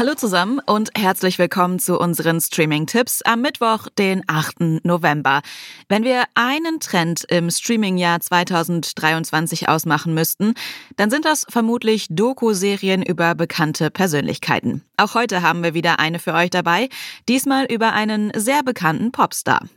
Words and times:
Hallo 0.00 0.14
zusammen 0.14 0.62
und 0.64 0.88
herzlich 0.96 1.38
willkommen 1.38 1.78
zu 1.78 1.98
unseren 1.98 2.40
Streaming-Tipps 2.40 3.20
am 3.20 3.42
Mittwoch, 3.42 3.86
den 3.98 4.22
8. 4.26 4.82
November. 4.82 5.42
Wenn 5.90 6.04
wir 6.04 6.24
einen 6.34 6.80
Trend 6.80 7.24
im 7.24 7.50
Streaming-Jahr 7.50 8.18
2023 8.18 9.68
ausmachen 9.68 10.14
müssten, 10.14 10.54
dann 10.96 11.10
sind 11.10 11.26
das 11.26 11.44
vermutlich 11.50 12.06
Doku-Serien 12.08 13.02
über 13.02 13.34
bekannte 13.34 13.90
Persönlichkeiten. 13.90 14.86
Auch 14.96 15.14
heute 15.14 15.42
haben 15.42 15.62
wir 15.62 15.74
wieder 15.74 16.00
eine 16.00 16.18
für 16.18 16.32
euch 16.32 16.48
dabei, 16.48 16.88
diesmal 17.28 17.66
über 17.66 17.92
einen 17.92 18.32
sehr 18.34 18.62
bekannten 18.62 19.12
Popstar. 19.12 19.68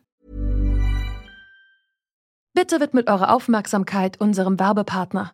Bitte 2.53 2.80
widmet 2.80 3.09
eure 3.09 3.30
Aufmerksamkeit 3.30 4.22
unserem 4.22 4.58
Werbepartner. 4.58 5.34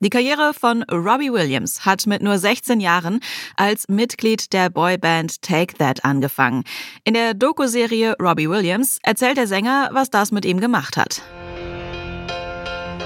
Die 0.00 0.10
Karriere 0.10 0.52
von 0.52 0.82
Robbie 0.82 1.32
Williams 1.32 1.86
hat 1.86 2.06
mit 2.06 2.22
nur 2.22 2.36
16 2.36 2.80
Jahren 2.80 3.20
als 3.56 3.88
Mitglied 3.88 4.52
der 4.52 4.68
Boyband 4.68 5.40
Take 5.40 5.78
That 5.78 6.04
angefangen. 6.04 6.64
In 7.04 7.14
der 7.14 7.32
Doku-Serie 7.32 8.14
Robbie 8.20 8.50
Williams 8.50 8.98
erzählt 9.02 9.38
der 9.38 9.46
Sänger, 9.46 9.88
was 9.92 10.10
das 10.10 10.32
mit 10.32 10.44
ihm 10.44 10.60
gemacht 10.60 10.98
hat. 10.98 11.22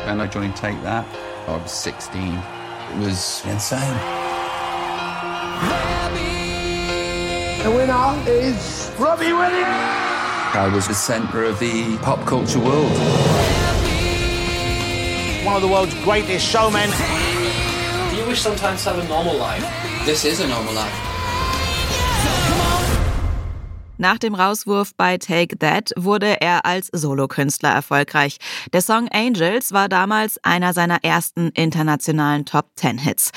When 0.05 0.19
I 0.19 0.25
joined 0.25 0.57
Take 0.57 0.83
That, 0.83 1.05
I 1.47 1.63
was 1.63 1.71
16. 1.71 2.21
It 2.21 3.07
was 3.07 3.45
insane. 3.49 3.95
The 7.63 7.71
winner 7.71 8.17
is 8.27 8.91
Robbie 8.99 9.33
Williams. 9.33 10.57
I 10.57 10.69
was 10.75 10.89
the 10.89 10.95
center 10.95 11.45
of 11.45 11.61
the 11.61 11.97
pop 12.03 12.27
culture 12.27 12.59
world. 12.59 13.60
Of 15.61 15.67
the 15.67 15.73
world's 15.75 15.95
greatest 16.05 16.47
showmen. 16.47 16.89
Do 18.11 18.17
you 18.17 18.27
wish 18.27 18.41
sometimes 18.41 18.83
to 18.85 18.91
have 18.91 19.05
a 19.05 19.09
normal 19.09 19.37
life? 19.37 19.63
This 20.07 20.25
is 20.25 20.41
a 20.41 20.49
normal 20.49 20.73
life. 20.73 20.95
Nach 23.99 24.17
dem 24.17 24.35
Rauswurf 24.35 24.95
bei 24.97 25.19
Take 25.19 25.59
That 25.59 25.91
wurde 25.97 26.41
er 26.41 26.65
als 26.65 26.89
Solokünstler 26.93 27.69
erfolgreich. 27.69 28.39
Der 28.73 28.81
Song 28.81 29.11
Angels 29.13 29.73
war 29.73 29.91
damals 29.91 30.43
einer 30.43 30.73
seiner 30.73 31.05
ersten 31.05 31.51
internationalen 31.51 32.47
Top-10-Hits. 32.47 33.31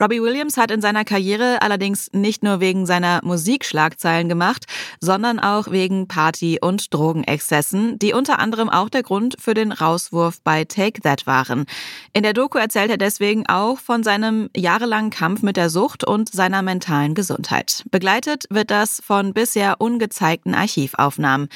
Robbie 0.00 0.22
Williams 0.22 0.56
hat 0.56 0.70
in 0.70 0.80
seiner 0.80 1.04
Karriere 1.04 1.60
allerdings 1.60 2.08
nicht 2.12 2.44
nur 2.44 2.60
wegen 2.60 2.86
seiner 2.86 3.20
Musik 3.24 3.64
Schlagzeilen 3.64 4.28
gemacht, 4.28 4.66
sondern 5.00 5.40
auch 5.40 5.72
wegen 5.72 6.06
Party- 6.06 6.58
und 6.60 6.94
Drogenexzessen, 6.94 7.98
die 7.98 8.12
unter 8.12 8.38
anderem 8.38 8.68
auch 8.68 8.90
der 8.90 9.02
Grund 9.02 9.34
für 9.40 9.54
den 9.54 9.72
Rauswurf 9.72 10.40
bei 10.42 10.64
Take 10.64 11.00
That 11.02 11.26
waren. 11.26 11.64
In 12.12 12.22
der 12.22 12.32
Doku 12.32 12.58
erzählt 12.58 12.90
er 12.90 12.96
deswegen 12.96 13.48
auch 13.48 13.78
von 13.80 14.04
seinem 14.04 14.50
jahrelangen 14.56 15.10
Kampf 15.10 15.42
mit 15.42 15.56
der 15.56 15.68
Sucht 15.68 16.04
und 16.04 16.28
seiner 16.28 16.62
mentalen 16.62 17.14
Gesundheit. 17.14 17.84
Begleitet 17.90 18.44
wird 18.50 18.70
das 18.70 19.02
von 19.04 19.34
bisher 19.34 19.80
ungezeigten 19.80 20.54
Archivaufnahmen. 20.54 21.48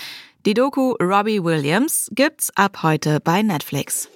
Die 0.47 0.55
Doku 0.55 0.97
Robbie 1.01 1.45
Williams 1.45 2.09
gibt's 2.13 2.51
ab 2.57 2.83
heute 2.83 3.21
bei 3.21 3.43
Netflix. 3.43 4.09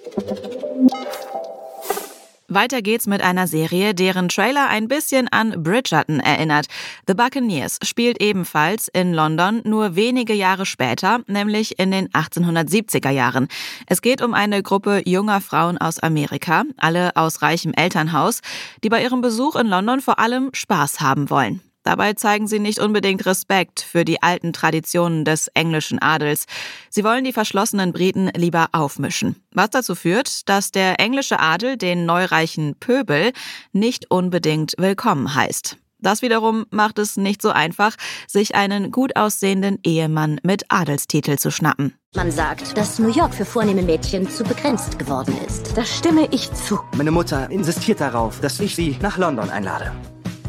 Weiter 2.49 2.81
geht's 2.81 3.07
mit 3.07 3.21
einer 3.21 3.45
Serie, 3.45 3.93
deren 3.93 4.29
Trailer 4.29 4.69
ein 4.69 4.87
bisschen 4.87 5.27
an 5.27 5.63
Bridgerton 5.63 6.21
erinnert. 6.21 6.67
The 7.05 7.13
Buccaneers 7.13 7.77
spielt 7.83 8.21
ebenfalls 8.21 8.87
in 8.87 9.13
London, 9.13 9.61
nur 9.65 9.97
wenige 9.97 10.33
Jahre 10.33 10.65
später, 10.65 11.19
nämlich 11.27 11.77
in 11.77 11.91
den 11.91 12.07
1870er 12.07 13.09
Jahren. 13.09 13.49
Es 13.85 14.01
geht 14.01 14.21
um 14.21 14.33
eine 14.33 14.63
Gruppe 14.63 15.01
junger 15.05 15.41
Frauen 15.41 15.77
aus 15.77 15.99
Amerika, 15.99 16.63
alle 16.77 17.17
aus 17.17 17.41
reichem 17.41 17.73
Elternhaus, 17.73 18.39
die 18.81 18.89
bei 18.89 19.03
ihrem 19.03 19.19
Besuch 19.19 19.57
in 19.57 19.67
London 19.67 19.99
vor 19.99 20.17
allem 20.17 20.49
Spaß 20.53 21.01
haben 21.01 21.29
wollen. 21.29 21.61
Dabei 21.87 22.15
zeigen 22.15 22.49
sie 22.49 22.59
nicht 22.59 22.79
unbedingt 22.79 23.25
Respekt 23.25 23.79
für 23.79 24.03
die 24.03 24.21
alten 24.21 24.51
Traditionen 24.51 25.23
des 25.23 25.47
englischen 25.53 25.99
Adels. 25.99 26.45
Sie 26.89 27.05
wollen 27.05 27.23
die 27.23 27.31
verschlossenen 27.31 27.93
Briten 27.93 28.29
lieber 28.35 28.67
aufmischen. 28.73 29.37
Was 29.53 29.69
dazu 29.69 29.95
führt, 29.95 30.49
dass 30.49 30.71
der 30.71 30.99
englische 30.99 31.39
Adel 31.39 31.77
den 31.77 32.05
neureichen 32.05 32.75
Pöbel 32.77 33.31
nicht 33.71 34.11
unbedingt 34.11 34.73
willkommen 34.77 35.33
heißt. 35.33 35.77
Das 35.99 36.21
wiederum 36.21 36.65
macht 36.71 36.99
es 36.99 37.15
nicht 37.15 37.41
so 37.41 37.51
einfach, 37.51 37.95
sich 38.27 38.53
einen 38.53 38.91
gut 38.91 39.15
aussehenden 39.15 39.79
Ehemann 39.85 40.41
mit 40.43 40.65
Adelstitel 40.67 41.37
zu 41.37 41.51
schnappen. 41.51 41.93
Man 42.17 42.31
sagt, 42.31 42.77
dass 42.77 42.99
New 42.99 43.13
York 43.13 43.33
für 43.33 43.45
vornehme 43.45 43.81
Mädchen 43.81 44.29
zu 44.29 44.43
begrenzt 44.43 44.99
geworden 44.99 45.35
ist. 45.47 45.77
Da 45.77 45.85
stimme 45.85 46.27
ich 46.31 46.51
zu. 46.51 46.79
Meine 46.97 47.11
Mutter 47.11 47.49
insistiert 47.49 48.01
darauf, 48.01 48.41
dass 48.41 48.59
ich 48.59 48.75
sie 48.75 48.97
nach 49.01 49.17
London 49.17 49.49
einlade. 49.49 49.93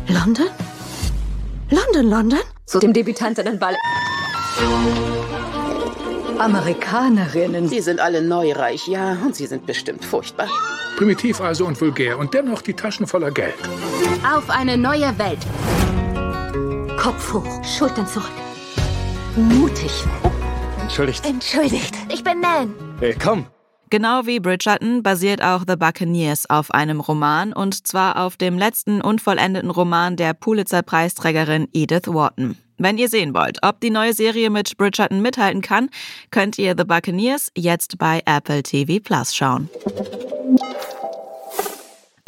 London? 0.09 0.49
London, 1.71 2.11
London? 2.11 2.39
Zu 2.67 2.79
dem 2.79 2.93
Debütantinnenball. 2.93 3.75
Amerikanerinnen. 6.39 7.69
Sie 7.69 7.81
sind 7.81 8.01
alle 8.01 8.23
neureich, 8.23 8.87
ja, 8.89 9.19
und 9.25 9.37
sie 9.37 9.47
sind 9.47 9.67
bestimmt 9.67 10.05
furchtbar. 10.05 10.49
Primitiv 10.97 11.41
also 11.41 11.67
und 11.67 11.81
vulgär 11.81 12.19
und 12.19 12.33
dennoch 12.33 12.63
die 12.63 12.75
Taschen 12.75 13.07
voller 13.07 13.31
Geld. 13.31 13.55
Auf 14.35 14.49
eine 14.49 14.77
neue 14.77 15.17
Welt. 15.19 15.39
Kopf 16.99 17.35
hoch, 17.35 17.65
Schultern 17.65 18.07
zurück. 18.07 18.31
Mutig. 19.37 19.93
Oh, 20.25 20.31
entschuldigt. 20.81 21.25
Entschuldigt. 21.27 21.95
Ich 22.09 22.25
bin 22.25 22.41
Nan. 22.41 22.75
Willkommen. 22.99 23.47
Genau 23.91 24.27
wie 24.27 24.39
Bridgerton 24.39 25.03
basiert 25.03 25.43
auch 25.43 25.65
The 25.67 25.77
Buccaneers 25.77 26.51
auf 26.51 26.71
einem 26.73 27.01
Roman 27.01 27.55
und 27.55 27.87
zwar 27.87 28.23
auf 28.23 28.37
dem 28.37 28.59
letzten 28.59 29.01
unvollendeten 29.01 29.71
Roman 29.71 30.17
der 30.17 30.35
Pulitzer-Preisträgerin 30.35 31.69
Edith 31.73 32.07
Wharton. 32.07 32.59
Wenn 32.77 32.99
ihr 32.99 33.09
sehen 33.09 33.35
wollt, 33.35 33.59
ob 33.63 33.81
die 33.81 33.91
neue 33.91 34.13
Serie 34.13 34.51
mit 34.51 34.77
Bridgerton 34.77 35.23
mithalten 35.23 35.63
kann, 35.63 35.89
könnt 36.31 36.59
ihr 36.59 36.75
The 36.77 36.85
Buccaneers 36.85 37.51
jetzt 37.57 37.99
bei 37.99 38.23
Apple 38.27 38.63
TV 38.63 39.03
Plus 39.03 39.35
schauen. 39.35 39.71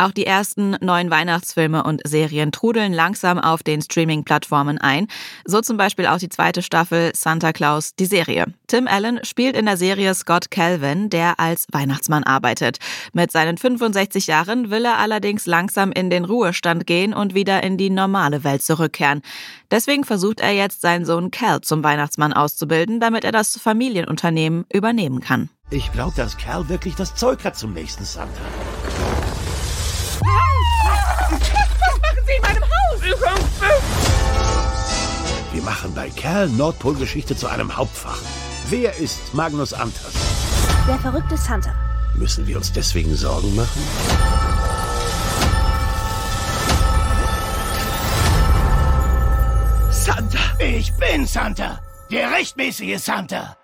Auch 0.01 0.13
die 0.13 0.25
ersten 0.25 0.79
neuen 0.81 1.11
Weihnachtsfilme 1.11 1.83
und 1.83 2.01
Serien 2.07 2.53
trudeln 2.53 2.95
langsam 2.95 3.39
auf 3.39 3.63
den 3.63 3.83
Streaming-Plattformen 3.83 4.79
ein. 4.79 5.09
So 5.45 5.61
zum 5.61 5.77
Beispiel 5.77 6.07
auch 6.07 6.17
die 6.17 6.31
zweite 6.31 6.63
Staffel 6.63 7.13
Santa 7.15 7.53
Claus, 7.53 7.95
die 7.97 8.07
Serie. 8.07 8.47
Tim 8.67 8.89
Allen 8.89 9.23
spielt 9.25 9.59
in 9.59 9.67
der 9.67 9.77
Serie 9.77 10.15
Scott 10.15 10.51
Calvin, 10.51 11.11
der 11.11 11.39
als 11.39 11.67
Weihnachtsmann 11.71 12.25
arbeitet. 12.25 12.79
Mit 13.13 13.31
seinen 13.31 13.59
65 13.59 14.27
Jahren 14.27 14.71
will 14.71 14.87
er 14.87 14.97
allerdings 14.97 15.45
langsam 15.45 15.93
in 15.93 16.09
den 16.09 16.25
Ruhestand 16.25 16.87
gehen 16.87 17.13
und 17.13 17.35
wieder 17.35 17.63
in 17.63 17.77
die 17.77 17.91
normale 17.91 18.43
Welt 18.43 18.63
zurückkehren. 18.63 19.21
Deswegen 19.71 20.05
versucht 20.05 20.41
er 20.41 20.53
jetzt, 20.53 20.81
seinen 20.81 21.05
Sohn 21.05 21.31
Cal 21.31 21.61
zum 21.61 21.85
Weihnachtsmann 21.85 22.33
auszubilden, 22.33 23.01
damit 23.01 23.25
er 23.25 23.33
das 23.33 23.59
Familienunternehmen 23.59 24.65
übernehmen 24.73 25.21
kann. 25.21 25.51
Ich 25.69 25.93
glaube, 25.93 26.15
dass 26.17 26.39
Cal 26.39 26.71
wirklich 26.71 26.95
das 26.95 27.15
Zeug 27.17 27.45
hat 27.45 27.57
zum 27.57 27.75
nächsten 27.75 28.07
Santa. 28.07 28.41
Wir 35.61 35.67
machen 35.67 35.93
bei 35.95 36.09
Kerl 36.09 36.49
Nordpolgeschichte 36.49 37.37
zu 37.37 37.47
einem 37.47 37.77
Hauptfach. 37.77 38.19
Wer 38.71 38.97
ist 38.97 39.35
Magnus 39.35 39.75
Antas? 39.75 40.15
Der 40.89 40.99
verrückte 40.99 41.37
Santa. 41.37 41.75
Müssen 42.17 42.47
wir 42.47 42.57
uns 42.57 42.73
deswegen 42.73 43.15
Sorgen 43.15 43.55
machen? 43.55 43.83
Santa! 49.91 50.39
Ich 50.61 50.95
bin 50.95 51.27
Santa! 51.27 51.79
Der 52.11 52.33
rechtmäßige 52.33 52.99
Santa! 52.99 53.55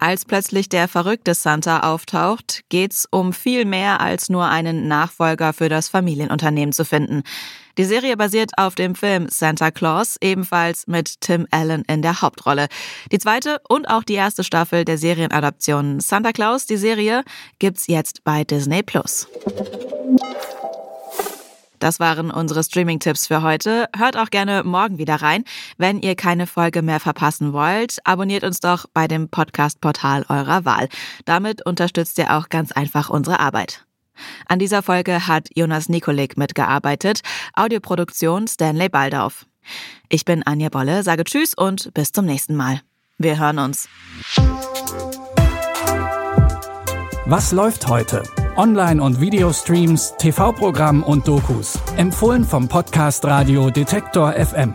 Als 0.00 0.24
plötzlich 0.24 0.68
der 0.68 0.88
verrückte 0.88 1.34
Santa 1.34 1.92
auftaucht, 1.92 2.64
geht's 2.70 3.06
um 3.08 3.32
viel 3.32 3.66
mehr 3.66 4.00
als 4.00 4.30
nur 4.30 4.46
einen 4.46 4.88
Nachfolger 4.88 5.52
für 5.52 5.68
das 5.68 5.88
Familienunternehmen 5.88 6.72
zu 6.72 6.84
finden. 6.84 7.22
Die 7.78 7.84
Serie 7.84 8.16
basiert 8.16 8.52
auf 8.56 8.74
dem 8.74 8.94
Film 8.94 9.28
Santa 9.28 9.70
Claus, 9.70 10.16
ebenfalls 10.20 10.86
mit 10.86 11.20
Tim 11.20 11.46
Allen 11.50 11.82
in 11.86 12.02
der 12.02 12.22
Hauptrolle. 12.22 12.68
Die 13.12 13.18
zweite 13.18 13.60
und 13.68 13.88
auch 13.88 14.04
die 14.04 14.14
erste 14.14 14.44
Staffel 14.44 14.84
der 14.84 14.98
Serienadaption 14.98 16.00
Santa 16.00 16.32
Claus, 16.32 16.66
die 16.66 16.76
Serie, 16.76 17.22
gibt's 17.58 17.86
jetzt 17.86 18.24
bei 18.24 18.44
Disney 18.44 18.82
Plus. 18.82 19.28
Das 21.80 21.98
waren 21.98 22.30
unsere 22.30 22.62
Streaming-Tipps 22.62 23.26
für 23.26 23.42
heute. 23.42 23.88
Hört 23.96 24.16
auch 24.16 24.28
gerne 24.28 24.62
morgen 24.64 24.98
wieder 24.98 25.16
rein. 25.16 25.44
Wenn 25.78 26.00
ihr 26.00 26.14
keine 26.14 26.46
Folge 26.46 26.82
mehr 26.82 27.00
verpassen 27.00 27.54
wollt, 27.54 27.98
abonniert 28.04 28.44
uns 28.44 28.60
doch 28.60 28.84
bei 28.92 29.08
dem 29.08 29.30
Podcast-Portal 29.30 30.26
eurer 30.28 30.66
Wahl. 30.66 30.88
Damit 31.24 31.64
unterstützt 31.64 32.18
ihr 32.18 32.36
auch 32.36 32.50
ganz 32.50 32.70
einfach 32.70 33.08
unsere 33.08 33.40
Arbeit. 33.40 33.86
An 34.46 34.58
dieser 34.58 34.82
Folge 34.82 35.26
hat 35.26 35.48
Jonas 35.54 35.88
Nikolik 35.88 36.36
mitgearbeitet, 36.36 37.20
Audioproduktion 37.54 38.48
Stanley 38.48 38.88
Baldauf. 38.88 39.46
Ich 40.08 40.24
bin 40.24 40.42
Anja 40.44 40.68
Bolle, 40.68 41.02
sage 41.02 41.24
Tschüss 41.24 41.54
und 41.54 41.92
bis 41.94 42.12
zum 42.12 42.26
nächsten 42.26 42.56
Mal. 42.56 42.80
Wir 43.18 43.38
hören 43.38 43.58
uns. 43.58 43.88
Was 47.26 47.52
läuft 47.52 47.86
heute? 47.86 48.22
Online- 48.56 49.02
und 49.02 49.20
Videostreams, 49.20 50.14
TV-Programm 50.18 51.02
und 51.02 51.28
Dokus. 51.28 51.78
Empfohlen 51.96 52.44
vom 52.44 52.66
Podcast 52.66 53.24
Radio 53.24 53.70
Detektor 53.70 54.32
FM. 54.32 54.74